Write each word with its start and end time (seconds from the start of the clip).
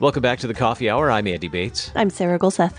Welcome 0.00 0.22
back 0.22 0.40
to 0.40 0.48
the 0.48 0.54
Coffee 0.54 0.90
Hour. 0.90 1.12
I'm 1.12 1.28
Andy 1.28 1.46
Bates. 1.46 1.92
I'm 1.94 2.10
Sarah 2.10 2.40
Gulseth. 2.40 2.76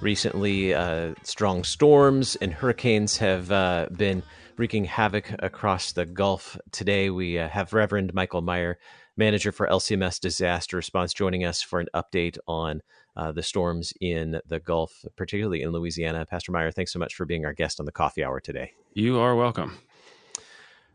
Recently, 0.00 0.74
uh, 0.74 1.14
strong 1.22 1.62
storms 1.62 2.34
and 2.36 2.52
hurricanes 2.52 3.18
have 3.18 3.52
uh, 3.52 3.86
been 3.92 4.24
wreaking 4.56 4.84
havoc 4.84 5.32
across 5.38 5.92
the 5.92 6.06
Gulf. 6.06 6.58
Today, 6.72 7.08
we 7.08 7.38
uh, 7.38 7.48
have 7.48 7.72
Reverend 7.72 8.12
Michael 8.14 8.42
Meyer, 8.42 8.78
manager 9.16 9.52
for 9.52 9.68
LCMS 9.68 10.18
Disaster 10.18 10.76
Response, 10.76 11.14
joining 11.14 11.44
us 11.44 11.62
for 11.62 11.78
an 11.78 11.86
update 11.94 12.36
on 12.48 12.82
uh, 13.16 13.32
the 13.32 13.42
storms 13.42 13.92
in 14.00 14.40
the 14.46 14.60
Gulf, 14.60 15.04
particularly 15.16 15.62
in 15.62 15.70
Louisiana. 15.70 16.26
Pastor 16.26 16.52
Meyer, 16.52 16.70
thanks 16.70 16.92
so 16.92 16.98
much 16.98 17.14
for 17.14 17.24
being 17.24 17.44
our 17.44 17.52
guest 17.52 17.80
on 17.80 17.86
the 17.86 17.92
Coffee 17.92 18.22
Hour 18.22 18.40
today. 18.40 18.72
You 18.92 19.18
are 19.18 19.34
welcome. 19.34 19.78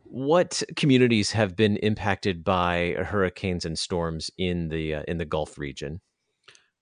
What 0.03 0.61
communities 0.75 1.31
have 1.31 1.55
been 1.55 1.77
impacted 1.77 2.43
by 2.43 2.95
hurricanes 2.97 3.65
and 3.65 3.79
storms 3.79 4.29
in 4.37 4.67
the 4.69 4.95
uh, 4.95 5.03
in 5.07 5.17
the 5.17 5.25
Gulf 5.25 5.57
region? 5.57 6.01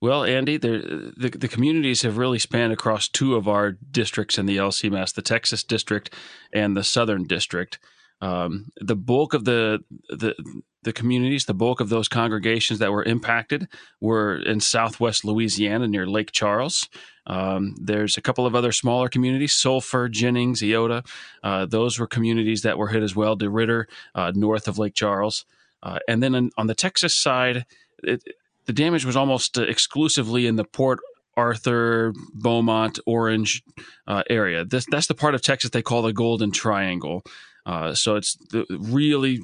Well, 0.02 0.24
Andy, 0.24 0.56
the, 0.56 1.14
the 1.18 1.50
communities 1.50 2.04
have 2.04 2.18
really 2.18 2.40
spanned 2.40 2.72
across 2.72 3.10
two 3.10 3.36
of 3.36 3.50
our 3.50 3.74
districts 3.74 4.38
in 4.38 4.46
the 4.46 4.56
LCMS, 4.56 5.14
the 5.14 5.22
Texas 5.22 5.62
district 5.62 6.14
and 6.54 6.76
the 6.76 6.86
Southern 6.86 7.26
district. 7.26 7.80
Um, 8.22 8.70
the 8.78 8.96
bulk 8.96 9.34
of 9.34 9.44
the, 9.44 9.80
the 10.10 10.36
the 10.84 10.94
communities, 10.94 11.46
the 11.46 11.54
bulk 11.54 11.80
of 11.80 11.90
those 11.90 12.08
congregations 12.08 12.80
that 12.80 12.92
were 12.92 13.04
impacted 13.04 13.68
were 14.00 14.38
in 14.38 14.60
Southwest 14.60 15.26
Louisiana 15.26 15.88
near 15.88 16.08
Lake 16.08 16.32
Charles. 16.32 16.88
Um, 17.28 17.76
there's 17.80 18.18
a 18.18 18.22
couple 18.22 18.46
of 18.46 18.56
other 18.56 18.72
smaller 18.72 19.10
communities, 19.10 19.54
Sulphur, 19.54 20.10
Jennings, 20.10 20.64
Iowa. 20.64 21.04
Uh, 21.44 21.66
those 21.66 22.00
were 22.00 22.08
communities 22.08 22.62
that 22.64 22.78
were 22.78 22.88
hit 22.88 23.04
as 23.04 23.16
well. 23.16 23.38
DeRidder, 23.38 23.86
uh, 24.16 24.32
north 24.34 24.68
of 24.68 24.80
Lake 24.80 24.96
Charles, 24.96 25.46
uh, 25.84 26.00
and 26.08 26.24
then 26.24 26.34
on, 26.34 26.52
on, 26.58 26.68
the 26.68 26.76
Texas 26.76 27.16
side, 27.16 27.66
it, 28.04 28.24
the 28.66 28.74
damage 28.74 29.06
was 29.06 29.16
almost 29.16 29.58
exclusively 29.58 30.48
in 30.48 30.56
the 30.56 30.64
Port 30.64 31.00
Arthur, 31.38 32.14
Beaumont, 32.34 33.00
Orange 33.06 33.64
uh, 34.08 34.24
area. 34.30 34.66
This, 34.66 34.86
that's 34.90 35.08
the 35.08 35.16
part 35.16 35.36
of 35.36 35.42
Texas 35.42 35.72
they 35.72 35.82
call 35.82 36.02
the 36.02 36.14
Golden 36.14 36.52
Triangle. 36.52 37.24
Uh, 37.66 37.94
so 37.94 38.16
it's 38.16 38.36
the 38.52 38.66
really 38.70 39.40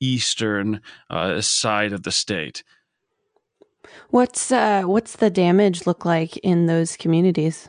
southeastern 0.00 0.80
uh, 1.10 1.40
side 1.40 1.92
of 1.92 2.02
the 2.02 2.12
state. 2.12 2.62
What's 4.10 4.50
uh, 4.52 4.82
what's 4.82 5.16
the 5.16 5.30
damage 5.30 5.86
look 5.86 6.04
like 6.04 6.36
in 6.38 6.66
those 6.66 6.96
communities? 6.96 7.68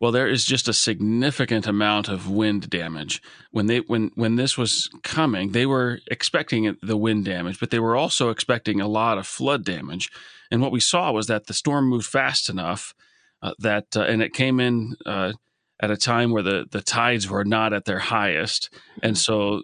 Well, 0.00 0.12
there 0.12 0.28
is 0.28 0.44
just 0.44 0.68
a 0.68 0.72
significant 0.72 1.66
amount 1.66 2.08
of 2.08 2.30
wind 2.30 2.70
damage. 2.70 3.20
When 3.50 3.66
they 3.66 3.80
when 3.80 4.10
when 4.14 4.36
this 4.36 4.56
was 4.56 4.88
coming, 5.02 5.52
they 5.52 5.66
were 5.66 6.00
expecting 6.10 6.76
the 6.82 6.96
wind 6.96 7.24
damage, 7.24 7.58
but 7.58 7.70
they 7.70 7.80
were 7.80 7.96
also 7.96 8.30
expecting 8.30 8.80
a 8.80 8.88
lot 8.88 9.18
of 9.18 9.26
flood 9.26 9.64
damage. 9.64 10.10
And 10.50 10.62
what 10.62 10.72
we 10.72 10.80
saw 10.80 11.12
was 11.12 11.26
that 11.26 11.46
the 11.46 11.54
storm 11.54 11.88
moved 11.88 12.06
fast 12.06 12.48
enough 12.48 12.94
uh, 13.42 13.52
that, 13.58 13.96
uh, 13.96 14.02
and 14.02 14.22
it 14.22 14.32
came 14.32 14.60
in 14.60 14.96
uh, 15.04 15.32
at 15.80 15.90
a 15.90 15.96
time 15.96 16.30
where 16.30 16.42
the 16.42 16.66
the 16.70 16.82
tides 16.82 17.28
were 17.28 17.44
not 17.44 17.72
at 17.72 17.84
their 17.84 17.98
highest, 17.98 18.70
and 19.02 19.18
so 19.18 19.62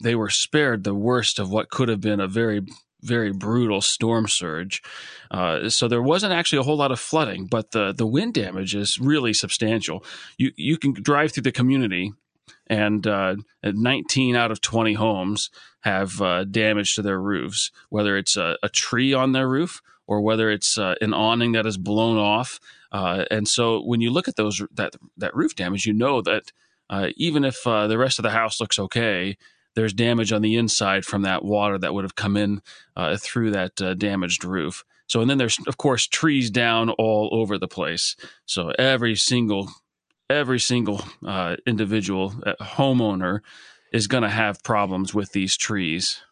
they 0.00 0.14
were 0.14 0.30
spared 0.30 0.84
the 0.84 0.94
worst 0.94 1.38
of 1.38 1.50
what 1.50 1.70
could 1.70 1.88
have 1.88 2.00
been 2.00 2.20
a 2.20 2.28
very 2.28 2.62
very 3.00 3.32
brutal 3.32 3.80
storm 3.80 4.26
surge. 4.26 4.82
Uh, 5.30 5.68
so 5.68 5.86
there 5.86 6.02
wasn't 6.02 6.32
actually 6.32 6.58
a 6.58 6.64
whole 6.64 6.76
lot 6.76 6.90
of 6.90 6.98
flooding, 6.98 7.46
but 7.46 7.70
the 7.70 7.92
the 7.92 8.06
wind 8.06 8.34
damage 8.34 8.74
is 8.74 8.98
really 8.98 9.32
substantial. 9.32 10.04
You 10.36 10.52
you 10.56 10.76
can 10.76 10.94
drive 10.94 11.32
through 11.32 11.44
the 11.44 11.52
community, 11.52 12.12
and 12.66 13.06
uh, 13.06 13.36
19 13.62 14.36
out 14.36 14.50
of 14.50 14.60
20 14.60 14.94
homes 14.94 15.50
have 15.80 16.20
uh, 16.20 16.44
damage 16.44 16.94
to 16.94 17.02
their 17.02 17.20
roofs, 17.20 17.70
whether 17.88 18.16
it's 18.16 18.36
a, 18.36 18.56
a, 18.62 18.68
tree 18.68 19.14
on 19.14 19.32
their 19.32 19.48
roof 19.48 19.80
or 20.06 20.20
whether 20.20 20.50
it's 20.50 20.76
uh, 20.76 20.94
an 21.00 21.14
awning 21.14 21.52
that 21.52 21.66
is 21.66 21.78
blown 21.78 22.18
off. 22.18 22.58
Uh, 22.90 23.24
and 23.30 23.46
so 23.46 23.80
when 23.80 24.00
you 24.00 24.10
look 24.10 24.28
at 24.28 24.36
those 24.36 24.60
that 24.72 24.94
that 25.16 25.34
roof 25.36 25.54
damage, 25.54 25.86
you 25.86 25.92
know 25.92 26.20
that 26.22 26.52
uh, 26.90 27.08
even 27.16 27.44
if 27.44 27.62
the 27.64 27.98
rest 27.98 28.18
of 28.18 28.22
the 28.22 28.30
house 28.30 28.60
looks 28.60 28.78
okay 28.78 29.36
there's 29.78 29.92
damage 29.92 30.32
on 30.32 30.42
the 30.42 30.56
inside 30.56 31.04
from 31.04 31.22
that 31.22 31.44
water 31.44 31.78
that 31.78 31.94
would 31.94 32.02
have 32.02 32.16
come 32.16 32.36
in 32.36 32.60
uh, 32.96 33.16
through 33.16 33.52
that 33.52 33.80
uh, 33.80 33.94
damaged 33.94 34.44
roof. 34.44 34.84
So, 35.06 35.20
and 35.20 35.30
then 35.30 35.38
there's 35.38 35.56
of 35.68 35.76
course 35.76 36.08
trees 36.08 36.50
down 36.50 36.90
all 36.90 37.30
over 37.32 37.58
the 37.58 37.68
place. 37.68 38.16
So 38.44 38.72
every 38.76 39.14
single 39.14 39.70
every 40.28 40.58
single 40.58 41.04
uh, 41.24 41.56
individual 41.64 42.34
uh, 42.44 42.54
homeowner 42.60 43.38
is 43.92 44.08
going 44.08 44.24
to 44.24 44.28
have 44.28 44.64
problems 44.64 45.14
with 45.14 45.30
these 45.30 45.56
trees. 45.56 46.22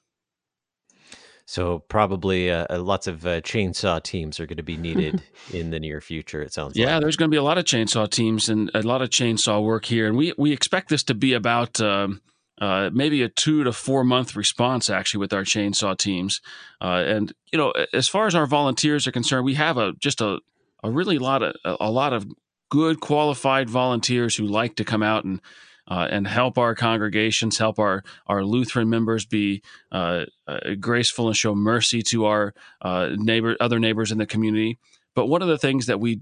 So 1.47 1.79
probably 1.79 2.51
uh, 2.51 2.67
uh 2.69 2.79
lots 2.81 3.07
of 3.07 3.25
uh, 3.25 3.41
chainsaw 3.41 4.03
teams 4.03 4.41
are 4.41 4.47
going 4.47 4.57
to 4.57 4.65
be 4.65 4.77
needed 4.77 5.23
in 5.53 5.71
the 5.71 5.81
near 5.81 6.01
future. 6.01 6.43
It 6.43 6.53
sounds. 6.53 6.77
Yeah, 6.77 6.95
like. 6.95 7.03
there's 7.03 7.17
going 7.17 7.31
to 7.31 7.35
be 7.35 7.39
a 7.39 7.43
lot 7.43 7.57
of 7.57 7.65
chainsaw 7.65 8.11
teams 8.11 8.49
and 8.49 8.71
a 8.75 8.83
lot 8.83 9.01
of 9.01 9.11
chainsaw 9.11 9.63
work 9.63 9.85
here, 9.85 10.07
and 10.07 10.17
we 10.17 10.35
we 10.37 10.53
expect 10.53 10.89
this 10.89 11.03
to 11.05 11.15
be 11.15 11.33
about. 11.33 11.81
Um, 11.81 12.21
uh, 12.59 12.89
maybe 12.91 13.23
a 13.23 13.29
two 13.29 13.65
to 13.65 13.73
four 13.73 14.03
month 14.03 14.35
response 14.35 14.89
actually 14.89 15.19
with 15.19 15.35
our 15.35 15.43
chainsaw 15.43 15.97
teams. 15.97 16.41
Uh, 16.81 17.05
and 17.07 17.35
you 17.53 17.59
know, 17.59 17.73
as 17.93 18.09
far 18.09 18.27
as 18.27 18.35
our 18.35 18.47
volunteers 18.47 19.07
are 19.07 19.13
concerned, 19.13 19.45
we 19.45 19.55
have 19.55 19.77
a 19.77 19.93
just 19.99 20.23
a, 20.23 20.39
a 20.83 20.91
really 20.91 21.19
lot 21.19 21.43
of 21.43 21.55
a, 21.65 21.91
lot 21.91 22.15
of 22.15 22.27
good 22.71 23.01
qualified 23.01 23.69
volunteers 23.69 24.37
who 24.37 24.47
like 24.47 24.75
to 24.77 24.85
come 24.85 25.03
out 25.03 25.25
and 25.25 25.41
uh, 25.89 26.09
and 26.11 26.27
help 26.27 26.59
our 26.59 26.75
congregations, 26.75 27.59
help 27.59 27.79
our 27.79 28.03
our 28.27 28.45
Lutheran 28.45 28.89
members 28.89 29.25
be 29.25 29.63
uh, 29.93 30.25
uh, 30.47 30.75
graceful 30.81 31.29
and 31.29 31.37
show 31.37 31.55
mercy 31.55 32.03
to 32.03 32.27
our 32.27 32.55
uh, 32.83 33.11
neighbor 33.17 33.57
other 33.61 33.79
neighbors 33.79 34.13
in 34.13 34.19
the 34.19 34.27
community. 34.27 34.79
But 35.15 35.27
one 35.27 35.43
of 35.43 35.49
the 35.49 35.59
things 35.59 35.87
that 35.87 36.01
we 36.01 36.21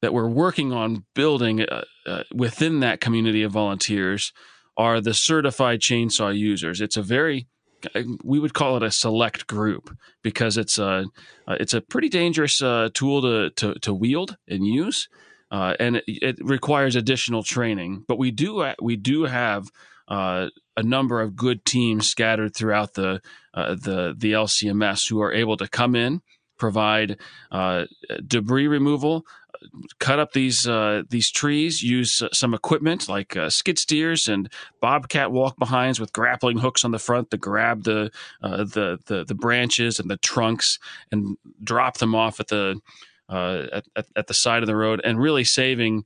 that 0.00 0.12
we're 0.12 0.28
working 0.28 0.72
on 0.72 1.04
building 1.14 1.64
within 2.34 2.80
that 2.80 3.00
community 3.00 3.44
of 3.44 3.52
volunteers 3.52 4.32
are 4.76 5.00
the 5.00 5.14
certified 5.14 5.80
chainsaw 5.80 6.36
users. 6.36 6.80
It's 6.80 6.96
a 6.96 7.02
very 7.02 7.46
we 8.22 8.38
would 8.38 8.54
call 8.54 8.76
it 8.76 8.82
a 8.82 8.90
select 8.90 9.46
group 9.46 9.96
because 10.22 10.56
it's 10.56 10.78
a 10.78 11.06
it's 11.48 11.74
a 11.74 11.80
pretty 11.80 12.08
dangerous 12.08 12.62
uh, 12.62 12.90
tool 12.94 13.22
to, 13.22 13.50
to, 13.50 13.78
to 13.80 13.94
wield 13.94 14.36
and 14.48 14.66
use, 14.66 15.08
uh, 15.52 15.74
and 15.78 15.96
it, 15.96 16.02
it, 16.08 16.36
requires 16.40 16.96
additional 16.96 17.42
training. 17.42 18.04
But 18.08 18.18
we 18.18 18.30
do 18.30 18.72
we 18.80 18.96
do 18.96 19.24
have 19.24 19.68
uh, 20.08 20.48
a 20.76 20.82
number 20.82 21.20
of 21.20 21.36
good 21.36 21.64
teams 21.64 22.08
scattered 22.08 22.56
throughout 22.56 22.94
the 22.94 23.20
uh, 23.54 23.74
the 23.74 24.14
the 24.16 24.32
LCMS 24.32 25.08
who 25.08 25.20
are 25.20 25.32
able 25.32 25.58
to 25.58 25.68
come 25.68 25.94
in, 25.94 26.22
provide 26.58 27.18
uh, 27.50 27.84
debris 28.26 28.66
removal, 28.66 29.26
cut 29.98 30.18
up 30.18 30.32
these 30.32 30.66
uh, 30.66 31.02
these 31.10 31.30
trees, 31.30 31.82
use 31.82 32.22
uh, 32.22 32.28
some 32.32 32.54
equipment 32.54 33.08
like 33.08 33.36
uh, 33.36 33.50
skid 33.50 33.78
steers 33.78 34.28
and 34.28 34.50
bobcat 34.80 35.30
walk 35.32 35.58
behinds 35.58 36.00
with 36.00 36.12
grappling 36.12 36.58
hooks 36.58 36.84
on 36.84 36.90
the 36.90 36.98
front 36.98 37.30
to 37.30 37.36
grab 37.36 37.84
the, 37.84 38.10
uh, 38.42 38.58
the, 38.64 38.98
the 39.06 39.24
the 39.24 39.34
branches 39.34 39.98
and 39.98 40.10
the 40.10 40.16
trunks 40.16 40.78
and 41.10 41.36
drop 41.62 41.98
them 41.98 42.14
off 42.14 42.40
at 42.40 42.48
the 42.48 42.80
uh, 43.28 43.80
at, 43.96 44.06
at, 44.16 44.26
the 44.26 44.34
side 44.34 44.62
of 44.62 44.66
the 44.66 44.76
road, 44.76 45.00
and 45.04 45.18
really 45.20 45.44
saving 45.44 46.04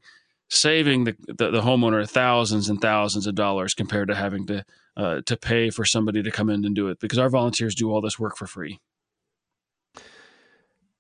saving 0.49 1.05
the, 1.05 1.17
the, 1.27 1.51
the 1.51 1.61
homeowner 1.61 2.09
thousands 2.09 2.69
and 2.69 2.81
thousands 2.81 3.27
of 3.27 3.35
dollars 3.35 3.75
compared 3.75 4.09
to 4.09 4.15
having 4.15 4.47
to 4.47 4.65
uh, 4.97 5.21
to 5.27 5.37
pay 5.37 5.71
for 5.71 5.85
somebody 5.85 6.23
to 6.23 6.31
come 6.31 6.49
in 6.49 6.65
and 6.65 6.75
do 6.75 6.89
it 6.89 7.01
because 7.01 7.19
our 7.19 7.29
volunteers 7.29 7.75
do 7.75 7.91
all 7.91 8.01
this 8.01 8.19
work 8.19 8.37
for 8.37 8.47
free. 8.47 8.79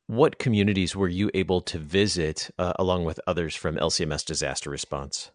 What 0.08 0.38
communities 0.38 0.94
were 0.94 1.08
you 1.08 1.30
able 1.34 1.60
to 1.62 1.78
visit 1.78 2.50
uh, 2.58 2.74
along 2.78 3.04
with 3.04 3.18
others 3.26 3.56
from 3.56 3.76
LCMS 3.76 4.24
Disaster 4.24 4.70
Response? 4.70 5.32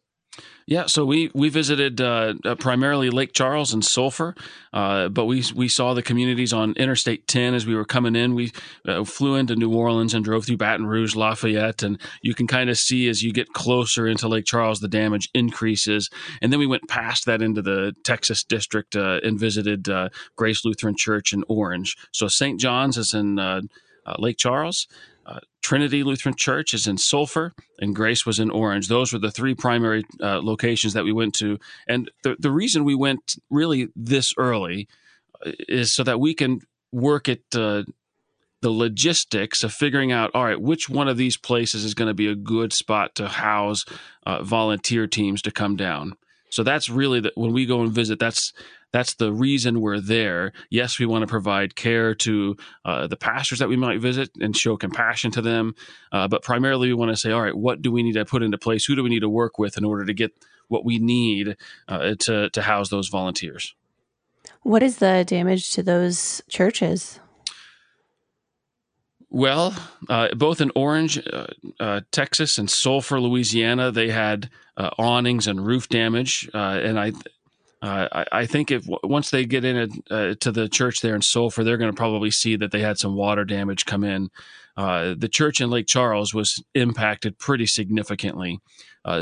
Yeah, 0.65 0.85
so 0.85 1.03
we 1.03 1.29
we 1.33 1.49
visited 1.49 1.99
uh, 1.99 2.35
uh, 2.45 2.55
primarily 2.55 3.09
Lake 3.09 3.33
Charles 3.33 3.73
and 3.73 3.83
Sulphur, 3.83 4.35
uh, 4.71 5.09
but 5.09 5.25
we 5.25 5.43
we 5.53 5.67
saw 5.67 5.93
the 5.93 6.01
communities 6.01 6.53
on 6.53 6.73
Interstate 6.73 7.27
10 7.27 7.53
as 7.53 7.65
we 7.65 7.75
were 7.75 7.83
coming 7.83 8.15
in. 8.15 8.35
We 8.35 8.53
uh, 8.87 9.03
flew 9.03 9.35
into 9.35 9.55
New 9.55 9.73
Orleans 9.73 10.13
and 10.13 10.23
drove 10.23 10.45
through 10.45 10.57
Baton 10.57 10.85
Rouge, 10.85 11.15
Lafayette, 11.15 11.83
and 11.83 11.99
you 12.21 12.33
can 12.33 12.47
kind 12.47 12.69
of 12.69 12.77
see 12.77 13.09
as 13.09 13.21
you 13.21 13.33
get 13.33 13.51
closer 13.51 14.07
into 14.07 14.29
Lake 14.29 14.45
Charles, 14.45 14.79
the 14.79 14.87
damage 14.87 15.29
increases. 15.33 16.09
And 16.41 16.53
then 16.53 16.59
we 16.59 16.67
went 16.67 16.87
past 16.87 17.25
that 17.25 17.41
into 17.41 17.61
the 17.61 17.93
Texas 18.05 18.43
district 18.43 18.95
uh, 18.95 19.19
and 19.23 19.37
visited 19.37 19.89
uh, 19.89 20.09
Grace 20.37 20.63
Lutheran 20.63 20.95
Church 20.95 21.33
in 21.33 21.43
Orange. 21.49 21.97
So 22.13 22.29
St. 22.29 22.59
John's 22.59 22.97
is 22.97 23.13
in 23.13 23.39
uh, 23.39 23.61
Lake 24.19 24.37
Charles. 24.37 24.87
Uh, 25.25 25.39
Trinity 25.61 26.03
Lutheran 26.03 26.35
Church 26.35 26.73
is 26.73 26.87
in 26.87 26.97
Sulphur, 26.97 27.53
and 27.79 27.95
Grace 27.95 28.25
was 28.25 28.39
in 28.39 28.49
Orange. 28.49 28.87
Those 28.87 29.13
were 29.13 29.19
the 29.19 29.31
three 29.31 29.55
primary 29.55 30.03
uh, 30.21 30.41
locations 30.41 30.93
that 30.93 31.03
we 31.03 31.13
went 31.13 31.33
to. 31.35 31.59
And 31.87 32.09
the, 32.23 32.35
the 32.39 32.51
reason 32.51 32.83
we 32.83 32.95
went 32.95 33.35
really 33.49 33.89
this 33.95 34.33
early 34.37 34.87
uh, 35.45 35.51
is 35.67 35.93
so 35.93 36.03
that 36.03 36.19
we 36.19 36.33
can 36.33 36.61
work 36.91 37.29
at 37.29 37.39
uh, 37.55 37.83
the 38.61 38.71
logistics 38.71 39.63
of 39.63 39.73
figuring 39.73 40.11
out, 40.11 40.31
all 40.33 40.45
right, 40.45 40.61
which 40.61 40.89
one 40.89 41.07
of 41.07 41.17
these 41.17 41.37
places 41.37 41.83
is 41.83 41.93
going 41.93 42.07
to 42.07 42.13
be 42.13 42.27
a 42.27 42.35
good 42.35 42.73
spot 42.73 43.15
to 43.15 43.27
house 43.27 43.85
uh, 44.25 44.43
volunteer 44.43 45.07
teams 45.07 45.41
to 45.41 45.51
come 45.51 45.75
down. 45.75 46.13
So 46.51 46.63
that's 46.63 46.89
really 46.89 47.21
the, 47.21 47.31
when 47.35 47.53
we 47.53 47.65
go 47.65 47.81
and 47.81 47.91
visit. 47.91 48.19
That's 48.19 48.53
that's 48.91 49.15
the 49.15 49.31
reason 49.31 49.79
we're 49.79 50.01
there. 50.01 50.51
Yes, 50.69 50.99
we 50.99 51.05
want 51.05 51.23
to 51.23 51.27
provide 51.27 51.75
care 51.75 52.13
to 52.15 52.57
uh, 52.83 53.07
the 53.07 53.15
pastors 53.15 53.59
that 53.59 53.69
we 53.69 53.77
might 53.77 54.01
visit 54.01 54.29
and 54.39 54.55
show 54.55 54.75
compassion 54.75 55.31
to 55.31 55.41
them, 55.41 55.75
uh, 56.11 56.27
but 56.27 56.43
primarily 56.43 56.89
we 56.89 56.93
want 56.93 57.09
to 57.09 57.15
say, 57.17 57.31
all 57.31 57.41
right, 57.41 57.55
what 57.55 57.81
do 57.81 57.89
we 57.89 58.03
need 58.03 58.13
to 58.13 58.25
put 58.25 58.43
into 58.43 58.57
place? 58.57 58.83
Who 58.85 58.95
do 58.95 59.03
we 59.03 59.09
need 59.09 59.21
to 59.21 59.29
work 59.29 59.57
with 59.57 59.77
in 59.77 59.85
order 59.85 60.05
to 60.05 60.13
get 60.13 60.31
what 60.67 60.83
we 60.83 60.99
need 60.99 61.55
uh, 61.87 62.15
to 62.19 62.49
to 62.49 62.61
house 62.61 62.89
those 62.89 63.07
volunteers? 63.07 63.73
What 64.63 64.83
is 64.83 64.97
the 64.97 65.23
damage 65.25 65.71
to 65.71 65.83
those 65.83 66.43
churches? 66.49 67.20
Well, 69.33 69.73
uh, 70.09 70.35
both 70.35 70.59
in 70.59 70.73
Orange, 70.75 71.17
uh, 71.17 71.47
uh, 71.79 72.01
Texas, 72.11 72.57
and 72.57 72.69
Sulphur, 72.69 73.17
Louisiana, 73.21 73.89
they 73.89 74.09
had 74.09 74.49
uh, 74.75 74.89
awnings 74.99 75.47
and 75.47 75.65
roof 75.65 75.87
damage, 75.87 76.49
uh, 76.53 76.81
and 76.83 76.99
I, 76.99 77.13
uh, 77.81 78.09
I, 78.11 78.25
I, 78.33 78.45
think 78.45 78.71
if 78.71 78.85
once 79.03 79.31
they 79.31 79.45
get 79.45 79.63
in 79.63 80.03
to 80.09 80.51
the 80.51 80.67
church 80.67 80.99
there 80.99 81.15
in 81.15 81.21
Sulphur, 81.21 81.63
they're 81.63 81.77
going 81.77 81.91
to 81.91 81.95
probably 81.95 82.29
see 82.29 82.57
that 82.57 82.71
they 82.71 82.81
had 82.81 82.97
some 82.97 83.15
water 83.15 83.45
damage 83.45 83.85
come 83.85 84.03
in. 84.03 84.31
the 84.75 85.29
church 85.31 85.61
in 85.61 85.69
Lake 85.69 85.87
Charles 85.87 86.33
was 86.33 86.61
impacted 86.75 87.37
pretty 87.37 87.67
significantly, 87.67 88.59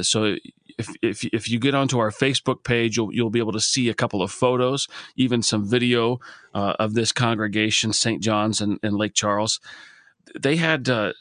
so 0.01 0.37
if, 0.79 0.89
if, 1.03 1.23
if 1.25 1.49
you 1.51 1.59
get 1.59 1.75
onto 1.75 1.99
our 1.99 2.09
Facebook 2.09 2.63
page, 2.63 2.97
you'll, 2.97 3.13
you'll 3.13 3.29
be 3.29 3.39
able 3.39 3.51
to 3.51 3.59
see 3.59 3.89
a 3.89 3.93
couple 3.93 4.23
of 4.23 4.31
photos, 4.31 4.87
even 5.15 5.43
some 5.43 5.69
video 5.69 6.19
of 6.55 6.95
this 6.95 7.11
congregation, 7.11 7.93
St. 7.93 8.23
John's 8.23 8.59
in, 8.59 8.79
in 8.81 8.97
Lake 8.97 9.13
Charles 9.13 9.59
they 10.37 10.55
had 10.57 10.89
uh, 10.89 11.13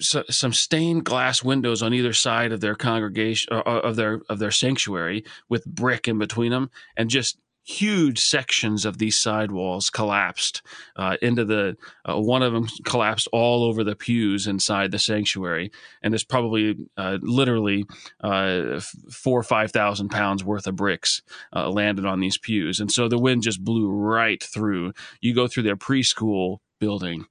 so, 0.00 0.24
some 0.30 0.52
stained 0.52 1.04
glass 1.04 1.42
windows 1.42 1.82
on 1.82 1.94
either 1.94 2.12
side 2.12 2.52
of 2.52 2.60
their 2.60 2.74
congregation 2.74 3.52
uh, 3.52 3.60
of 3.60 3.96
their 3.96 4.20
of 4.28 4.38
their 4.38 4.50
sanctuary 4.50 5.24
with 5.48 5.64
brick 5.66 6.08
in 6.08 6.18
between 6.18 6.50
them, 6.50 6.70
and 6.96 7.10
just 7.10 7.38
huge 7.62 8.18
sections 8.18 8.84
of 8.84 8.98
these 8.98 9.18
sidewalls 9.18 9.90
collapsed 9.90 10.62
uh, 10.96 11.16
into 11.20 11.44
the 11.44 11.76
uh, 12.08 12.18
one 12.18 12.42
of 12.42 12.52
them 12.52 12.66
collapsed 12.84 13.28
all 13.32 13.64
over 13.64 13.84
the 13.84 13.94
pews 13.94 14.46
inside 14.46 14.90
the 14.90 14.98
sanctuary 14.98 15.70
and 16.02 16.12
there's 16.12 16.24
probably 16.24 16.74
uh, 16.96 17.18
literally 17.20 17.84
uh, 18.22 18.80
four 19.10 19.38
or 19.38 19.42
five 19.42 19.70
thousand 19.70 20.08
pounds 20.08 20.42
worth 20.42 20.66
of 20.66 20.74
bricks 20.74 21.22
uh, 21.54 21.68
landed 21.68 22.06
on 22.06 22.18
these 22.18 22.38
pews 22.38 22.80
and 22.80 22.90
so 22.90 23.08
the 23.08 23.18
wind 23.18 23.42
just 23.42 23.62
blew 23.62 23.90
right 23.90 24.42
through. 24.42 24.92
You 25.20 25.34
go 25.34 25.46
through 25.46 25.64
their 25.64 25.76
preschool 25.76 26.58
building 26.80 27.26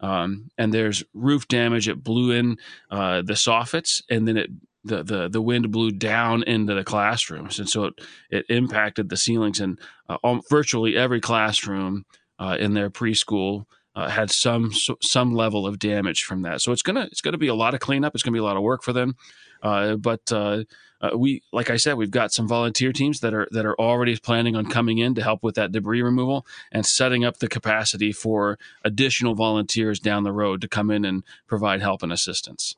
um, 0.00 0.48
and 0.58 0.72
there's 0.72 1.04
roof 1.14 1.48
damage. 1.48 1.88
It 1.88 2.02
blew 2.02 2.32
in 2.32 2.58
uh, 2.90 3.22
the 3.22 3.34
soffits, 3.34 4.02
and 4.10 4.26
then 4.26 4.36
it 4.36 4.50
the, 4.84 5.02
the 5.02 5.28
the 5.28 5.40
wind 5.40 5.70
blew 5.70 5.90
down 5.90 6.42
into 6.42 6.74
the 6.74 6.84
classrooms, 6.84 7.58
and 7.58 7.68
so 7.68 7.84
it 7.84 7.94
it 8.30 8.46
impacted 8.48 9.08
the 9.08 9.16
ceilings. 9.16 9.60
And 9.60 9.78
uh, 10.08 10.18
um, 10.22 10.42
virtually 10.50 10.96
every 10.96 11.20
classroom 11.20 12.04
uh, 12.38 12.56
in 12.60 12.74
their 12.74 12.90
preschool 12.90 13.64
uh, 13.94 14.08
had 14.08 14.30
some 14.30 14.72
some 15.02 15.34
level 15.34 15.66
of 15.66 15.78
damage 15.78 16.22
from 16.22 16.42
that. 16.42 16.60
So 16.60 16.72
it's 16.72 16.82
gonna 16.82 17.08
it's 17.10 17.20
gonna 17.20 17.38
be 17.38 17.48
a 17.48 17.54
lot 17.54 17.74
of 17.74 17.80
cleanup. 17.80 18.14
It's 18.14 18.22
gonna 18.22 18.34
be 18.34 18.40
a 18.40 18.44
lot 18.44 18.56
of 18.56 18.62
work 18.62 18.82
for 18.82 18.92
them. 18.92 19.16
Uh, 19.64 19.96
but 19.96 20.30
uh, 20.30 20.64
uh, 21.00 21.16
we, 21.16 21.42
like 21.52 21.70
I 21.70 21.76
said, 21.76 21.94
we've 21.94 22.10
got 22.10 22.32
some 22.32 22.46
volunteer 22.46 22.92
teams 22.92 23.20
that 23.20 23.32
are 23.32 23.48
that 23.50 23.64
are 23.64 23.78
already 23.80 24.16
planning 24.18 24.54
on 24.54 24.66
coming 24.66 24.98
in 24.98 25.14
to 25.14 25.22
help 25.22 25.42
with 25.42 25.54
that 25.54 25.72
debris 25.72 26.02
removal 26.02 26.46
and 26.70 26.84
setting 26.84 27.24
up 27.24 27.38
the 27.38 27.48
capacity 27.48 28.12
for 28.12 28.58
additional 28.84 29.34
volunteers 29.34 29.98
down 29.98 30.22
the 30.22 30.32
road 30.32 30.60
to 30.60 30.68
come 30.68 30.90
in 30.90 31.04
and 31.04 31.24
provide 31.46 31.80
help 31.80 32.02
and 32.02 32.12
assistance. 32.12 32.76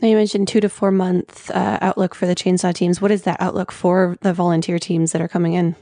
Now 0.00 0.08
you 0.08 0.16
mentioned 0.16 0.48
two 0.48 0.60
to 0.60 0.68
four 0.68 0.90
month 0.90 1.50
uh, 1.50 1.78
outlook 1.82 2.14
for 2.14 2.26
the 2.26 2.34
chainsaw 2.34 2.72
teams. 2.72 3.00
What 3.00 3.10
is 3.10 3.22
that 3.22 3.40
outlook 3.40 3.70
for 3.70 4.16
the 4.22 4.32
volunteer 4.32 4.78
teams 4.78 5.12
that 5.12 5.20
are 5.20 5.28
coming 5.28 5.52
in? 5.52 5.76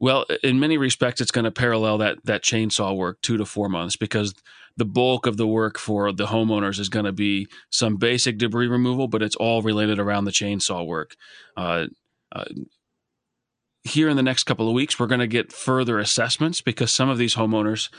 Well, 0.00 0.26
in 0.42 0.58
many 0.58 0.78
respects, 0.78 1.20
it's 1.20 1.30
going 1.30 1.44
to 1.44 1.52
parallel 1.52 1.98
that 1.98 2.18
that 2.24 2.42
chainsaw 2.42 2.96
work 2.96 3.20
two 3.22 3.36
to 3.36 3.44
four 3.44 3.68
months 3.68 3.94
because 3.94 4.34
the 4.76 4.84
bulk 4.84 5.26
of 5.26 5.36
the 5.36 5.46
work 5.46 5.78
for 5.78 6.12
the 6.12 6.26
homeowners 6.26 6.78
is 6.78 6.88
going 6.88 7.04
to 7.04 7.12
be 7.12 7.46
some 7.70 7.96
basic 7.96 8.38
debris 8.38 8.68
removal, 8.68 9.08
but 9.08 9.22
it's 9.22 9.36
all 9.36 9.62
related 9.62 9.98
around 9.98 10.24
the 10.24 10.30
chainsaw 10.30 10.86
work. 10.86 11.16
Uh, 11.56 11.86
uh, 12.34 12.44
here 13.84 14.08
in 14.08 14.16
the 14.16 14.22
next 14.22 14.44
couple 14.44 14.68
of 14.68 14.74
weeks, 14.74 14.98
we're 14.98 15.06
going 15.06 15.20
to 15.20 15.26
get 15.26 15.52
further 15.52 15.98
assessments 15.98 16.60
because 16.60 16.92
some 16.92 17.08
of 17.08 17.18
these 17.18 17.34
homeowners, 17.34 17.90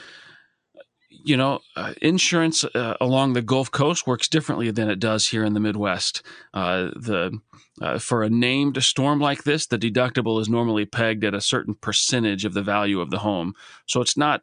you 1.09 1.37
know, 1.37 1.59
uh, 1.75 1.93
insurance 2.01 2.63
uh, 2.63 2.95
along 3.01 3.33
the 3.33 3.41
Gulf 3.41 3.69
Coast 3.69 4.07
works 4.07 4.27
differently 4.27 4.71
than 4.71 4.89
it 4.89 4.99
does 4.99 5.27
here 5.27 5.43
in 5.43 5.53
the 5.53 5.59
Midwest. 5.59 6.21
Uh, 6.53 6.89
the 6.95 7.39
uh, 7.81 7.99
for 7.99 8.23
a 8.23 8.29
named 8.29 8.81
storm 8.83 9.19
like 9.19 9.43
this, 9.43 9.65
the 9.65 9.77
deductible 9.77 10.39
is 10.39 10.47
normally 10.47 10.85
pegged 10.85 11.23
at 11.23 11.33
a 11.33 11.41
certain 11.41 11.73
percentage 11.73 12.45
of 12.45 12.53
the 12.53 12.61
value 12.61 13.01
of 13.01 13.09
the 13.09 13.19
home, 13.19 13.53
so 13.85 13.99
it's 13.99 14.15
not 14.15 14.41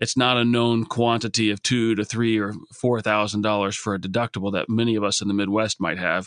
it's 0.00 0.16
not 0.16 0.36
a 0.36 0.44
known 0.44 0.84
quantity 0.84 1.50
of 1.50 1.62
two 1.62 1.94
to 1.94 2.04
three 2.04 2.38
or 2.38 2.54
four 2.74 3.00
thousand 3.00 3.42
dollars 3.42 3.76
for 3.76 3.94
a 3.94 3.98
deductible 3.98 4.52
that 4.52 4.68
many 4.68 4.96
of 4.96 5.04
us 5.04 5.20
in 5.20 5.28
the 5.28 5.34
Midwest 5.34 5.80
might 5.80 5.98
have. 5.98 6.26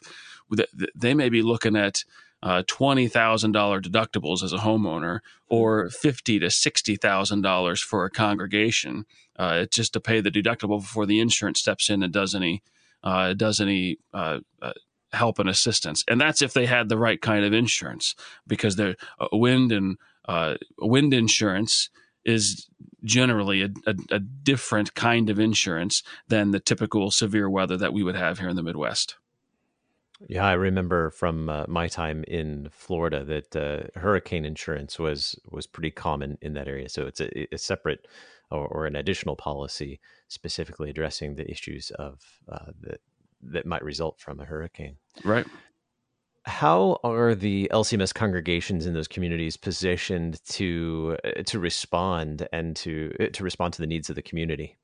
They 0.95 1.13
may 1.13 1.29
be 1.29 1.41
looking 1.41 1.75
at 1.75 2.03
uh, 2.43 2.63
twenty 2.67 3.07
thousand 3.07 3.51
dollar 3.51 3.81
deductibles 3.81 4.43
as 4.43 4.53
a 4.53 4.57
homeowner, 4.57 5.19
or 5.47 5.89
fifty 5.89 6.39
to 6.39 6.49
sixty 6.49 6.95
thousand 6.95 7.41
dollars 7.41 7.81
for 7.81 8.05
a 8.05 8.09
congregation. 8.09 9.05
Uh, 9.37 9.65
just 9.71 9.93
to 9.93 9.99
pay 9.99 10.21
the 10.21 10.29
deductible 10.29 10.81
before 10.81 11.07
the 11.07 11.19
insurance 11.19 11.59
steps 11.59 11.89
in 11.89 12.03
and 12.03 12.13
does 12.13 12.35
any 12.35 12.61
uh, 13.03 13.33
does 13.33 13.59
any 13.59 13.97
uh, 14.13 14.39
uh, 14.61 14.73
help 15.13 15.39
and 15.39 15.49
assistance. 15.49 16.03
And 16.07 16.21
that's 16.21 16.41
if 16.41 16.53
they 16.53 16.65
had 16.65 16.89
the 16.89 16.97
right 16.97 17.19
kind 17.19 17.43
of 17.43 17.53
insurance, 17.53 18.13
because 18.45 18.75
their 18.75 18.95
uh, 19.19 19.27
wind 19.31 19.71
and 19.71 19.97
wind 20.79 21.13
insurance 21.13 21.89
is 22.23 22.67
generally 23.03 23.63
a, 23.63 23.69
a, 23.85 23.95
a, 24.11 24.19
different 24.19 24.93
kind 24.93 25.29
of 25.29 25.39
insurance 25.39 26.03
than 26.27 26.51
the 26.51 26.59
typical 26.59 27.11
severe 27.11 27.49
weather 27.49 27.77
that 27.77 27.93
we 27.93 28.03
would 28.03 28.15
have 28.15 28.39
here 28.39 28.49
in 28.49 28.55
the 28.55 28.63
Midwest. 28.63 29.15
Yeah, 30.27 30.45
I 30.45 30.53
remember 30.53 31.09
from 31.09 31.49
uh, 31.49 31.65
my 31.67 31.87
time 31.87 32.23
in 32.27 32.69
Florida 32.71 33.23
that 33.23 33.55
uh, 33.55 33.99
hurricane 33.99 34.45
insurance 34.45 34.99
was 34.99 35.35
was 35.49 35.65
pretty 35.65 35.89
common 35.89 36.37
in 36.41 36.53
that 36.53 36.67
area. 36.67 36.89
So 36.89 37.07
it's 37.07 37.19
a, 37.19 37.53
a 37.53 37.57
separate 37.57 38.07
or, 38.51 38.67
or, 38.67 38.85
an 38.85 38.95
additional 38.95 39.35
policy 39.35 39.99
specifically 40.27 40.91
addressing 40.91 41.35
the 41.35 41.49
issues 41.49 41.89
of 41.91 42.21
uh, 42.47 42.71
that 42.81 43.01
that 43.41 43.65
might 43.65 43.83
result 43.83 44.19
from 44.19 44.39
a 44.39 44.45
hurricane. 44.45 44.97
Right 45.23 45.47
how 46.45 46.99
are 47.03 47.35
the 47.35 47.69
LCMS 47.71 48.13
congregations 48.13 48.85
in 48.85 48.93
those 48.93 49.07
communities 49.07 49.57
positioned 49.57 50.43
to 50.45 51.17
uh, 51.23 51.43
to 51.43 51.59
respond 51.59 52.47
and 52.51 52.75
to 52.77 53.13
uh, 53.19 53.25
to 53.33 53.43
respond 53.43 53.73
to 53.73 53.81
the 53.81 53.87
needs 53.87 54.09
of 54.09 54.15
the 54.15 54.21
community? 54.21 54.77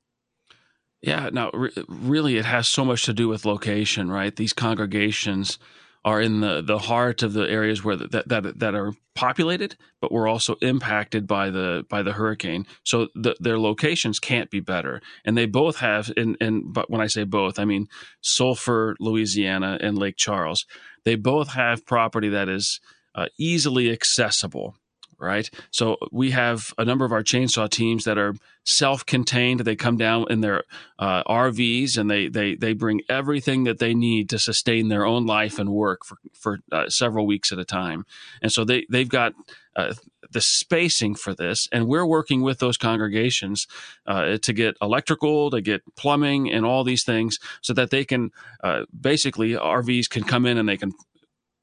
Yeah, 1.02 1.30
now 1.32 1.52
re- 1.54 1.72
really, 1.88 2.38
it 2.38 2.46
has 2.46 2.68
so 2.68 2.84
much 2.84 3.06
to 3.06 3.14
do 3.14 3.28
with 3.28 3.46
location, 3.46 4.10
right? 4.10 4.36
These 4.36 4.54
congregations 4.54 5.60
are 6.06 6.22
in 6.22 6.40
the, 6.40 6.62
the 6.62 6.78
heart 6.78 7.24
of 7.24 7.34
the 7.34 7.50
areas 7.50 7.84
where 7.84 7.96
the, 7.96 8.08
that, 8.08 8.28
that 8.30 8.60
that 8.60 8.76
are 8.76 8.94
populated, 9.16 9.76
but 10.00 10.12
we're 10.12 10.28
also 10.28 10.56
impacted 10.62 11.28
by 11.28 11.50
the 11.50 11.86
by 11.90 12.02
the 12.04 12.14
hurricane. 12.14 12.66
So 12.84 13.08
the, 13.16 13.36
their 13.40 13.60
locations 13.60 14.20
can't 14.20 14.50
be 14.50 14.60
better, 14.60 15.02
and 15.26 15.38
they 15.38 15.46
both 15.46 15.78
have. 15.78 16.12
And 16.16 16.38
and 16.40 16.74
but 16.74 16.90
when 16.90 17.02
I 17.02 17.08
say 17.08 17.24
both, 17.24 17.60
I 17.60 17.66
mean 17.66 17.88
Sulphur, 18.22 18.96
Louisiana, 19.00 19.78
and 19.82 19.98
Lake 19.98 20.18
Charles 20.18 20.66
they 21.08 21.16
both 21.16 21.54
have 21.54 21.86
property 21.86 22.28
that 22.28 22.50
is 22.50 22.82
uh, 23.16 23.28
easily 23.40 23.90
accessible 23.90 24.76
right? 25.20 25.50
So 25.72 25.98
we 26.12 26.32
have 26.32 26.74
a 26.78 26.86
number 26.86 27.06
of 27.06 27.12
our 27.12 27.24
chainsaw 27.24 27.70
teams 27.70 28.04
that 28.06 28.18
are 28.18 28.36
self-contained. 28.66 29.62
They 29.62 29.76
come 29.76 29.98
down 29.98 30.26
in 30.30 30.42
their 30.42 30.64
uh, 31.00 31.24
RVs 31.24 31.98
and 31.98 32.10
they 32.10 32.28
they 32.28 32.56
they 32.56 32.74
bring 32.74 33.02
everything 33.10 33.64
that 33.64 33.80
they 33.80 33.94
need 33.94 34.30
to 34.30 34.40
sustain 34.40 34.90
their 34.90 35.06
own 35.06 35.26
life 35.26 35.58
and 35.60 35.70
work 35.70 36.06
for 36.06 36.18
for 36.34 36.60
uh, 36.72 36.90
several 36.90 37.26
weeks 37.26 37.52
at 37.52 37.60
a 37.60 37.66
time. 37.66 38.06
And 38.42 38.52
so 38.52 38.64
they 38.64 38.86
they've 38.90 39.10
got. 39.10 39.34
Uh, 39.76 39.94
the 40.32 40.42
spacing 40.42 41.14
for 41.14 41.36
this, 41.36 41.70
and 41.72 41.88
we're 41.88 42.06
working 42.06 42.42
with 42.42 42.58
those 42.58 42.78
congregations 42.78 43.68
uh, 44.08 44.38
to 44.40 44.52
get 44.52 44.76
electrical, 44.82 45.52
to 45.52 45.62
get 45.62 45.84
plumbing, 45.96 46.52
and 46.52 46.66
all 46.66 46.84
these 46.84 47.04
things, 47.04 47.38
so 47.62 47.74
that 47.74 47.92
they 47.92 48.04
can 48.04 48.32
uh, 48.64 48.86
basically 49.00 49.52
RVs 49.52 50.10
can 50.10 50.24
come 50.24 50.48
in 50.48 50.58
and 50.58 50.68
they 50.68 50.78
can 50.78 50.94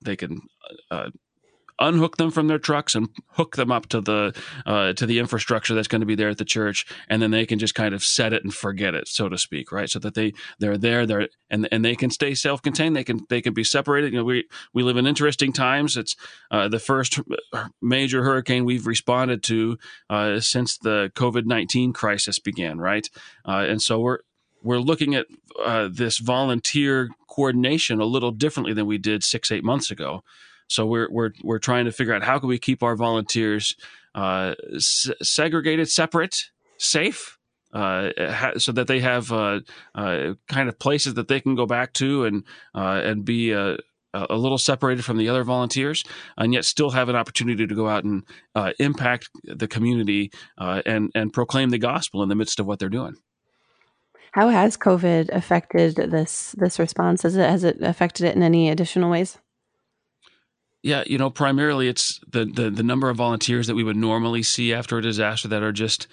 they 0.00 0.16
can 0.16 0.42
uh, 0.90 1.11
unhook 1.78 2.16
them 2.16 2.31
from 2.31 2.47
their 2.47 2.59
trucks 2.59 2.95
and 2.95 3.09
hook 3.31 3.57
them 3.57 3.73
up 3.73 3.87
to 3.88 4.00
the 4.00 4.35
uh, 4.66 4.93
to 4.95 5.07
the 5.07 5.19
infrastructure 5.19 5.75
that's 5.75 5.88
going 5.88 6.00
to 6.00 6.07
be 6.07 6.14
there 6.14 6.28
at 6.28 6.38
the 6.38 6.45
church, 6.45 6.87
and 7.09 7.21
then 7.21 7.31
they 7.31 7.47
can 7.47 7.59
just 7.59 7.75
kind 7.75 7.95
of 7.95 8.04
set 8.04 8.33
it 8.33 8.45
and 8.45 8.54
forget 8.54 8.95
it, 8.95 9.09
so 9.09 9.28
to 9.28 9.38
speak, 9.38 9.73
right? 9.73 9.88
So 9.88 9.99
that 10.00 10.14
they 10.14 10.33
they're 10.59 10.78
there, 10.78 11.07
they're 11.07 11.28
and 11.50 11.69
and 11.73 11.85
they 11.85 11.95
can 11.97 12.11
stay 12.11 12.35
self 12.35 12.62
contained. 12.62 12.97
They 12.97 13.04
can 13.04 13.26
they 13.28 13.40
can 13.40 13.54
be 13.54 13.64
separated. 13.64 14.12
You 14.12 14.21
know, 14.21 14.25
we 14.25 14.49
we 14.73 14.83
live 14.83 14.97
in 14.97 15.07
interesting 15.07 15.52
times. 15.52 15.97
It's 15.97 16.16
uh, 16.50 16.69
the 16.69 16.78
first 16.78 17.21
major 17.83 18.23
hurricane 18.23 18.64
we've 18.64 18.87
responded 18.87 19.43
to 19.45 19.78
uh, 20.11 20.40
since 20.40 20.78
the 20.78 21.11
COVID 21.14 21.45
nineteen 21.47 21.93
crisis 21.93 22.38
began, 22.38 22.78
right? 22.78 23.09
Uh, 23.47 23.64
and 23.69 23.83
so 23.83 24.00
we're 24.00 24.19
we're 24.62 24.78
looking 24.78 25.14
at 25.14 25.26
uh, 25.62 25.88
this 25.93 26.19
volunteer 26.19 27.11
coordination 27.28 28.00
a 28.00 28.04
little 28.04 28.31
differently 28.31 28.73
than 28.73 28.87
we 28.87 28.99
did 28.99 29.25
six 29.25 29.50
eight 29.50 29.64
months 29.64 29.90
ago. 29.90 30.23
So 30.66 30.87
we're 30.87 31.09
we're 31.11 31.30
we're 31.42 31.59
trying 31.59 31.85
to 31.85 31.92
figure 31.92 32.14
out 32.14 32.23
how 32.23 32.38
can 32.38 32.49
we 32.49 32.59
keep 32.59 32.83
our 32.83 32.97
volunteers 32.97 33.76
uh, 34.14 34.54
s- 34.75 35.11
segregated, 35.23 35.90
separate, 35.90 36.50
safe, 36.78 37.38
uh, 37.73 38.11
ha- 38.18 38.52
so 38.56 38.73
that 38.73 38.87
they 38.87 39.00
have 39.00 39.33
uh, 39.33 39.61
uh, 39.94 40.35
kind 40.49 40.68
of 40.68 40.78
places 40.78 41.14
that 41.14 41.28
they 41.28 41.40
can 41.40 41.54
go 41.54 41.66
back 41.66 41.92
to 41.94 42.25
and 42.25 42.44
uh, 42.75 43.00
and 43.04 43.25
be 43.25 43.52
a, 43.52 43.76
a 44.14 44.37
little 44.37 44.59
separated 44.59 45.04
from 45.04 45.18
the 45.18 45.28
other 45.28 45.44
volunteers, 45.44 46.04
and 46.37 46.54
yet 46.54 46.64
still 46.64 46.90
have 46.90 47.09
an 47.09 47.16
opportunity 47.16 47.66
to 47.66 47.75
go 47.75 47.88
out 47.88 48.04
and 48.04 48.23
uh, 48.54 48.73
impact 48.78 49.28
the 49.44 49.68
community 49.68 50.30
uh, 50.59 50.83
and 50.87 51.11
and 51.14 51.33
proclaim 51.33 51.71
the 51.71 51.78
gospel 51.78 52.23
in 52.23 52.28
the 52.28 52.35
midst 52.35 52.61
of 52.61 52.66
what 52.66 52.78
they're 52.78 52.88
doing. 52.88 53.16
How 54.33 54.49
has 54.49 54.76
COVID 54.76 55.28
affected 55.33 55.97
this 55.97 56.54
this 56.59 56.78
response? 56.78 57.23
Has 57.23 57.37
it 57.37 57.49
has 57.49 57.64
it 57.64 57.83
affected 57.83 58.26
it 58.26 58.35
in 58.35 58.42
any 58.42 58.71
additional 58.71 59.11
ways? 59.11 59.38
Yeah, 60.85 61.03
you 61.07 61.17
know, 61.17 61.31
primarily 61.31 61.88
it's 61.88 62.21
the, 62.31 62.45
the 62.45 62.69
the 62.69 62.83
number 62.83 63.09
of 63.09 63.17
volunteers 63.17 63.69
that 63.69 63.75
we 63.75 63.83
would 63.83 63.97
normally 63.97 64.43
see 64.43 64.75
after 64.75 64.99
a 64.99 65.03
disaster 65.03 65.49
that 65.49 65.62
are 65.62 65.73
just, 65.73 66.07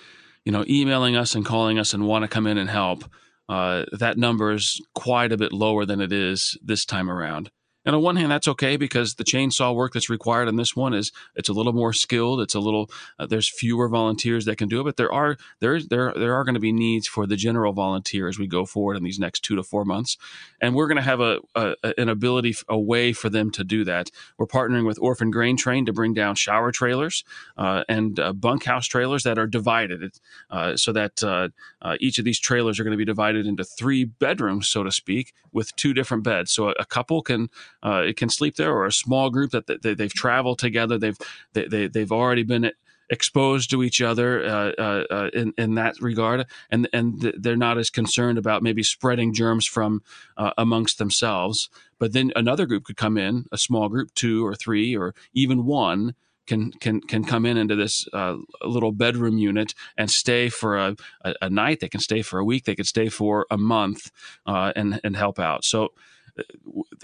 you 0.46 0.52
know, 0.54 0.64
emailing 0.66 1.18
us 1.18 1.36
and 1.36 1.46
calling 1.46 1.78
us 1.78 1.94
and 1.94 2.08
want 2.08 2.24
to 2.24 2.30
come 2.30 2.48
in 2.48 2.58
and 2.58 2.70
help. 2.70 3.04
Uh, 3.50 3.84
that 3.92 4.18
number 4.18 4.54
is 4.54 4.82
quite 4.96 5.34
a 5.34 5.38
bit 5.38 5.52
lower 5.52 5.86
than 5.86 6.00
it 6.00 6.14
is 6.14 6.58
this 6.64 6.86
time 6.86 7.12
around. 7.12 7.52
And 7.86 7.96
on 7.96 8.02
one 8.02 8.16
hand, 8.16 8.32
that's 8.32 8.48
okay 8.48 8.78
because 8.78 9.16
the 9.16 9.24
chainsaw 9.24 9.76
work 9.76 9.94
that's 9.94 10.10
required 10.10 10.48
on 10.48 10.56
this 10.56 10.76
one 10.76 10.94
is 10.94 11.12
it's 11.36 11.50
a 11.50 11.54
little 11.54 11.74
more 11.74 11.94
skilled. 11.94 12.42
It's 12.42 12.54
a 12.54 12.60
little 12.60 12.90
uh, 13.18 13.26
there's 13.26 13.50
fewer 13.50 13.90
volunteers 13.90 14.46
that 14.46 14.58
can 14.58 14.68
do 14.68 14.82
it, 14.82 14.84
but 14.84 14.98
there 14.98 15.12
are 15.12 15.38
there 15.60 15.80
there 15.82 16.14
there 16.16 16.36
are 16.36 16.44
going 16.44 16.54
to 16.54 16.60
be 16.60 16.72
needs 16.72 17.08
for 17.08 17.26
the 17.26 17.36
general 17.36 17.74
volunteer 17.74 18.28
as 18.28 18.38
we 18.38 18.48
go 18.48 18.66
forward 18.66 18.98
in 18.98 19.04
these 19.04 19.20
next 19.20 19.42
two 19.42 19.56
to 19.56 19.64
four 19.64 19.84
months, 19.84 20.18
and 20.62 20.76
we're 20.76 20.88
going 20.88 20.98
to 20.98 21.02
have 21.02 21.20
a, 21.20 21.40
a 21.56 21.76
an 21.98 22.10
ability 22.10 22.56
a 22.70 22.80
way 22.80 23.14
for 23.14 23.30
them 23.30 23.52
to 23.52 23.64
do 23.64 23.84
that. 23.84 24.12
We're 24.38 24.48
partnering 24.48 24.86
with 24.86 25.00
Orphan 25.00 25.32
Grain 25.32 25.58
Train 25.58 25.86
to 25.86 25.94
bring 25.94 26.14
down 26.14 26.36
shower 26.36 26.72
trailers 26.72 27.24
uh, 27.58 27.84
and 27.90 28.20
uh, 28.20 28.34
bunkhouse 28.34 28.86
trailers 28.86 29.24
that 29.24 29.40
are 29.40 29.48
divided, 29.48 30.20
uh, 30.50 30.76
so 30.78 30.92
that 30.92 31.24
uh, 31.24 31.50
uh, 31.82 31.98
each 32.00 32.20
of 32.20 32.26
these 32.26 32.40
trailers 32.40 32.80
are 32.80 32.84
going 32.84 32.92
to 32.92 32.98
be 32.98 33.06
divided 33.06 33.48
into 33.48 33.64
three 33.64 34.04
bedrooms, 34.04 34.68
so 34.68 34.84
to 34.84 34.92
speak, 34.92 35.34
with 35.52 35.76
two 35.76 35.94
different 35.94 36.24
beds. 36.24 36.52
So 36.52 36.70
a, 36.70 36.74
a 36.80 36.86
couple 36.86 37.22
can 37.22 37.50
uh, 37.84 38.04
it 38.06 38.18
can 38.18 38.30
sleep 38.30 38.56
there, 38.56 38.72
or 38.72 38.86
a 38.86 38.92
small 38.92 39.30
group 39.30 39.52
that, 39.52 39.68
that 39.68 39.98
they've 39.98 40.14
traveled 40.14 40.60
together. 40.60 40.98
They've 40.98 41.18
they, 41.54 41.68
they 41.68 41.88
they've 41.88 42.12
already 42.12 42.44
been 42.44 42.72
exposed 43.12 43.70
to 43.70 43.84
each 43.84 44.02
other 44.02 44.44
uh, 44.44 44.72
uh, 44.80 45.04
uh 45.12 45.30
in 45.34 45.54
in 45.58 45.76
that 45.76 46.02
regard, 46.02 46.46
and 46.72 46.90
and 46.94 47.34
they're 47.38 47.56
not 47.56 47.78
as 47.78 47.90
concerned 47.90 48.38
about 48.38 48.64
maybe 48.64 48.82
spreading 48.82 49.34
germs 49.34 49.68
from 49.68 50.02
uh, 50.38 50.52
amongst 50.58 50.98
themselves. 50.98 51.70
But 52.00 52.14
then 52.14 52.32
another 52.36 52.66
group 52.66 52.86
could 52.86 52.98
come 52.98 53.18
in, 53.18 53.46
a 53.52 53.58
small 53.58 53.90
group, 53.90 54.14
two 54.16 54.46
or 54.48 54.56
three, 54.56 54.96
or 54.96 55.14
even 55.34 55.66
one. 55.66 56.16
Can, 56.48 56.72
can 56.72 57.00
can 57.00 57.24
come 57.24 57.46
in 57.46 57.56
into 57.56 57.76
this 57.76 58.08
uh, 58.12 58.36
little 58.66 58.92
bedroom 58.92 59.38
unit 59.38 59.74
and 59.96 60.10
stay 60.10 60.50
for 60.50 60.76
a, 60.76 60.96
a, 61.24 61.34
a, 61.44 61.50
night. 61.50 61.80
They 61.80 61.88
can 61.88 62.02
stay 62.02 62.24
for 62.24 62.40
a 62.40 62.44
week. 62.44 62.66
They 62.66 62.76
could 62.76 62.88
stay 62.88 63.08
for 63.08 63.46
a 63.50 63.58
month 63.58 64.12
and 64.46 65.00
and 65.02 65.16
help 65.16 65.40
out. 65.40 65.64
So 65.64 65.94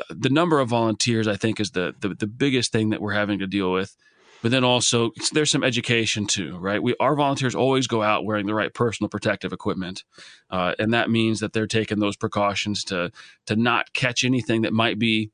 the 0.10 0.30
number 0.30 0.60
of 0.60 0.70
volunteers, 0.70 1.28
I 1.28 1.36
think, 1.36 1.60
is 1.60 1.72
the, 1.72 1.96
the, 2.00 2.10
the 2.10 2.28
biggest 2.28 2.72
thing 2.72 2.90
that 2.90 3.02
we're 3.02 3.14
having 3.14 3.40
to 3.40 3.48
deal 3.48 3.72
with. 3.72 3.96
But 4.42 4.52
then 4.52 4.64
also, 4.64 5.12
there's 5.32 5.50
some 5.50 5.64
education 5.64 6.28
too, 6.28 6.58
right? 6.58 6.82
We 6.82 6.96
our 7.00 7.16
volunteers 7.16 7.56
always 7.56 7.88
go 7.88 8.04
out 8.04 8.24
wearing 8.24 8.46
the 8.46 8.54
right 8.54 8.74
personal 8.74 9.10
protective 9.10 9.52
equipment, 9.52 10.04
uh, 10.52 10.76
and 10.78 10.94
that 10.94 11.10
means 11.10 11.40
that 11.40 11.54
they're 11.54 11.68
taking 11.68 12.00
those 12.00 12.16
precautions 12.16 12.84
to 12.86 13.12
to 13.48 13.56
not 13.56 13.94
catch 13.94 14.24
anything 14.24 14.62
that 14.62 14.74
might 14.74 15.00
be 15.00 15.32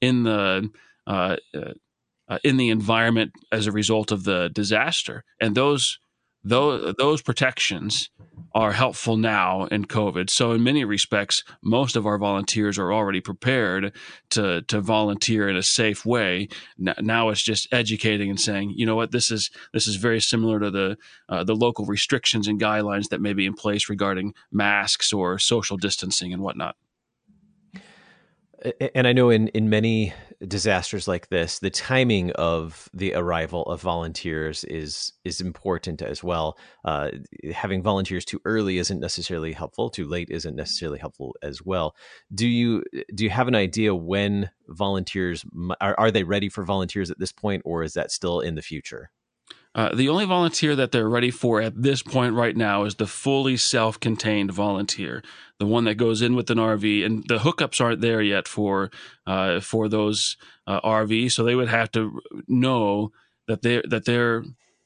in 0.00 0.24
the 0.24 0.68
uh, 1.06 1.36
uh, 1.54 2.38
in 2.42 2.56
the 2.56 2.70
environment 2.70 3.32
as 3.52 3.66
a 3.66 3.72
result 3.72 4.12
of 4.12 4.24
the 4.24 4.50
disaster. 4.52 5.24
And 5.40 5.54
those 5.54 5.98
those 6.44 6.94
those 6.98 7.22
protections 7.22 8.10
are 8.52 8.72
helpful 8.72 9.16
now 9.16 9.66
in 9.66 9.84
COVID. 9.84 10.28
So 10.28 10.52
in 10.52 10.64
many 10.64 10.84
respects, 10.84 11.44
most 11.62 11.94
of 11.94 12.04
our 12.06 12.18
volunteers 12.18 12.78
are 12.78 12.92
already 12.92 13.20
prepared 13.20 13.94
to 14.30 14.62
to 14.62 14.80
volunteer 14.80 15.48
in 15.48 15.56
a 15.56 15.62
safe 15.62 16.04
way. 16.04 16.48
Now 16.78 17.28
it's 17.28 17.42
just 17.42 17.68
educating 17.72 18.30
and 18.30 18.40
saying, 18.40 18.74
you 18.76 18.86
know 18.86 18.96
what, 18.96 19.12
this 19.12 19.30
is 19.30 19.50
this 19.72 19.86
is 19.86 19.96
very 19.96 20.20
similar 20.20 20.58
to 20.60 20.70
the 20.70 20.96
uh, 21.28 21.44
the 21.44 21.54
local 21.54 21.86
restrictions 21.86 22.48
and 22.48 22.60
guidelines 22.60 23.08
that 23.08 23.20
may 23.20 23.32
be 23.32 23.46
in 23.46 23.54
place 23.54 23.88
regarding 23.88 24.34
masks 24.50 25.12
or 25.12 25.38
social 25.38 25.76
distancing 25.76 26.32
and 26.32 26.42
whatnot 26.42 26.76
and 28.94 29.06
I 29.06 29.12
know 29.12 29.30
in 29.30 29.48
in 29.48 29.70
many 29.70 30.12
disasters 30.46 31.06
like 31.06 31.28
this, 31.28 31.58
the 31.58 31.70
timing 31.70 32.30
of 32.32 32.88
the 32.94 33.14
arrival 33.14 33.62
of 33.64 33.80
volunteers 33.80 34.64
is 34.64 35.12
is 35.24 35.40
important 35.40 36.02
as 36.02 36.24
well. 36.24 36.58
Uh, 36.84 37.10
having 37.52 37.82
volunteers 37.82 38.24
too 38.24 38.40
early 38.44 38.78
isn't 38.78 39.00
necessarily 39.00 39.52
helpful. 39.52 39.90
Too 39.90 40.06
late 40.06 40.28
isn't 40.30 40.56
necessarily 40.56 40.98
helpful 40.98 41.36
as 41.42 41.62
well. 41.62 41.94
Do 42.34 42.48
you 42.48 42.82
do 43.14 43.24
you 43.24 43.30
have 43.30 43.48
an 43.48 43.54
idea 43.54 43.94
when 43.94 44.50
volunteers 44.68 45.44
are, 45.80 45.94
are 45.98 46.10
they 46.10 46.24
ready 46.24 46.48
for 46.48 46.64
volunteers 46.64 47.10
at 47.10 47.18
this 47.18 47.32
point, 47.32 47.62
or 47.64 47.82
is 47.82 47.94
that 47.94 48.10
still 48.10 48.40
in 48.40 48.54
the 48.54 48.62
future? 48.62 49.10
Uh, 49.74 49.94
the 49.94 50.08
only 50.08 50.24
volunteer 50.24 50.74
that 50.74 50.90
they're 50.90 51.08
ready 51.08 51.30
for 51.30 51.60
at 51.60 51.80
this 51.80 52.02
point 52.02 52.34
right 52.34 52.56
now 52.56 52.84
is 52.84 52.96
the 52.96 53.06
fully 53.06 53.56
self-contained 53.56 54.50
volunteer, 54.50 55.22
the 55.58 55.66
one 55.66 55.84
that 55.84 55.94
goes 55.94 56.22
in 56.22 56.34
with 56.34 56.50
an 56.50 56.58
RV, 56.58 57.06
and 57.06 57.24
the 57.28 57.38
hookups 57.38 57.80
aren't 57.80 58.00
there 58.00 58.20
yet 58.20 58.48
for 58.48 58.90
uh, 59.26 59.60
for 59.60 59.88
those 59.88 60.36
uh, 60.66 60.80
RVs. 60.80 61.32
So 61.32 61.44
they 61.44 61.54
would 61.54 61.68
have 61.68 61.90
to 61.92 62.20
know 62.48 63.12
that 63.46 63.62
they 63.62 63.80
that 63.88 64.06
they're 64.06 64.42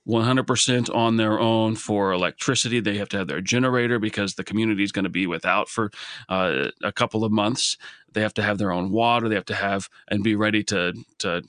100% 0.06 0.94
on 0.94 1.16
their 1.16 1.40
own 1.40 1.76
for 1.76 2.12
electricity. 2.12 2.78
They 2.78 2.98
have 2.98 3.08
to 3.10 3.18
have 3.18 3.26
their 3.26 3.40
generator 3.40 3.98
because 3.98 4.34
the 4.34 4.44
community 4.44 4.82
is 4.82 4.92
going 4.92 5.04
to 5.04 5.10
be 5.10 5.26
without 5.26 5.68
for 5.68 5.90
uh, 6.28 6.68
a 6.82 6.92
couple 6.92 7.24
of 7.24 7.32
months. 7.32 7.78
They 8.12 8.20
have 8.20 8.34
to 8.34 8.42
have 8.42 8.58
their 8.58 8.70
own 8.70 8.90
water. 8.90 9.28
They 9.28 9.34
have 9.34 9.46
to 9.46 9.54
have 9.54 9.88
and 10.08 10.22
be 10.22 10.34
ready 10.34 10.62
to 10.64 10.92
to 11.20 11.42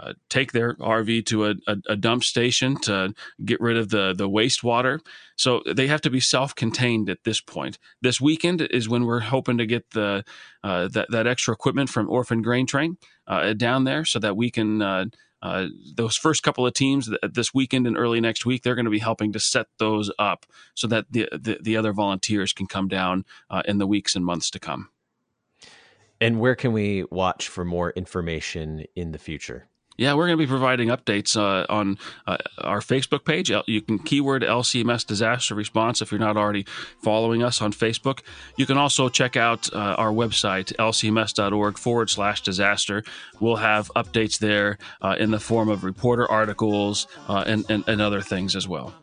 uh, 0.00 0.14
take 0.28 0.52
their 0.52 0.74
RV 0.74 1.26
to 1.26 1.46
a, 1.46 1.54
a, 1.66 1.76
a, 1.90 1.96
dump 1.96 2.24
station 2.24 2.76
to 2.76 3.14
get 3.44 3.60
rid 3.60 3.76
of 3.76 3.90
the, 3.90 4.14
the 4.14 4.28
wastewater. 4.28 5.00
So 5.36 5.62
they 5.66 5.88
have 5.88 6.00
to 6.02 6.10
be 6.10 6.20
self 6.20 6.54
contained 6.54 7.10
at 7.10 7.24
this 7.24 7.40
point. 7.40 7.78
This 8.00 8.20
weekend 8.20 8.62
is 8.62 8.88
when 8.88 9.04
we're 9.04 9.20
hoping 9.20 9.58
to 9.58 9.66
get 9.66 9.90
the 9.90 10.24
uh, 10.64 10.88
that, 10.88 11.10
that 11.10 11.26
extra 11.26 11.52
equipment 11.52 11.90
from 11.90 12.08
Orphan 12.08 12.40
Grain 12.40 12.66
Train 12.66 12.96
uh, 13.26 13.52
down 13.52 13.84
there 13.84 14.04
so 14.04 14.18
that 14.18 14.36
we 14.36 14.50
can. 14.50 14.82
Uh, 14.82 15.04
uh, 15.42 15.68
those 15.96 16.18
first 16.18 16.42
couple 16.42 16.66
of 16.66 16.74
teams 16.74 17.08
this 17.22 17.54
weekend 17.54 17.86
and 17.86 17.96
early 17.96 18.20
next 18.20 18.44
week, 18.44 18.62
they're 18.62 18.74
going 18.74 18.84
to 18.84 18.90
be 18.90 18.98
helping 18.98 19.32
to 19.32 19.40
set 19.40 19.68
those 19.78 20.10
up 20.18 20.44
so 20.74 20.86
that 20.86 21.06
the 21.10 21.30
the, 21.32 21.56
the 21.62 21.78
other 21.78 21.94
volunteers 21.94 22.52
can 22.52 22.66
come 22.66 22.88
down 22.88 23.24
in 23.64 23.78
the 23.78 23.86
weeks 23.86 24.14
and 24.14 24.22
months 24.22 24.50
to 24.50 24.58
come. 24.58 24.90
And 26.20 26.38
where 26.38 26.54
can 26.54 26.74
we 26.74 27.04
watch 27.10 27.48
for 27.48 27.64
more 27.64 27.92
information 27.92 28.84
in 28.94 29.12
the 29.12 29.18
future? 29.18 29.70
Yeah, 29.96 30.14
we're 30.14 30.26
going 30.26 30.38
to 30.38 30.42
be 30.42 30.48
providing 30.48 30.88
updates 30.88 31.36
uh, 31.36 31.66
on 31.70 31.98
uh, 32.26 32.38
our 32.58 32.80
Facebook 32.80 33.26
page. 33.26 33.50
You 33.66 33.82
can 33.82 33.98
keyword 33.98 34.42
LCMS 34.42 35.06
disaster 35.06 35.54
response 35.54 36.00
if 36.00 36.10
you're 36.10 36.18
not 36.18 36.38
already 36.38 36.64
following 37.02 37.42
us 37.42 37.60
on 37.60 37.72
Facebook. 37.72 38.20
You 38.56 38.64
can 38.64 38.78
also 38.78 39.10
check 39.10 39.36
out 39.36 39.70
uh, 39.74 39.76
our 39.76 40.10
website, 40.10 40.74
lcms.org 40.76 41.76
forward 41.76 42.08
slash 42.08 42.40
disaster. 42.40 43.04
We'll 43.40 43.56
have 43.56 43.90
updates 43.94 44.38
there 44.38 44.78
uh, 45.02 45.16
in 45.18 45.32
the 45.32 45.40
form 45.40 45.68
of 45.68 45.84
reporter 45.84 46.30
articles 46.30 47.06
uh, 47.28 47.44
and, 47.46 47.70
and, 47.70 47.86
and 47.86 48.00
other 48.00 48.22
things 48.22 48.56
as 48.56 48.66
well. 48.66 48.94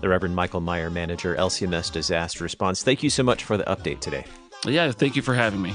The 0.00 0.08
Reverend 0.08 0.36
Michael 0.36 0.60
Meyer, 0.60 0.90
manager, 0.90 1.34
LCMS 1.34 1.90
Disaster 1.90 2.44
Response. 2.44 2.82
Thank 2.82 3.02
you 3.02 3.10
so 3.10 3.22
much 3.22 3.44
for 3.44 3.56
the 3.56 3.64
update 3.64 4.00
today. 4.00 4.24
Yeah, 4.64 4.92
thank 4.92 5.16
you 5.16 5.22
for 5.22 5.34
having 5.34 5.60
me. 5.60 5.74